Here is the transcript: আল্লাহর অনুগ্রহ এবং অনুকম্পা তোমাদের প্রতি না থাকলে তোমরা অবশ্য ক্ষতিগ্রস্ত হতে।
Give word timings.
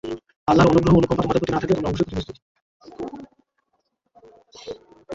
আল্লাহর 0.47 0.69
অনুগ্রহ 0.71 0.89
এবং 0.89 0.99
অনুকম্পা 0.99 1.23
তোমাদের 1.23 1.41
প্রতি 1.41 1.53
না 1.53 1.61
থাকলে 1.61 1.75
তোমরা 1.75 1.89
অবশ্য 1.89 2.03
ক্ষতিগ্রস্ত 2.03 2.29
হতে। 2.31 2.41